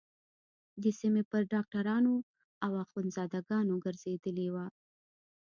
د 0.83 0.85
سيمې 0.99 1.23
پر 1.31 1.41
ډاکترانو 1.53 2.15
او 2.65 2.71
اخوندزاده 2.83 3.39
گانو 3.49 3.75
گرځېدلې 3.83 4.47
وه. 4.53 4.65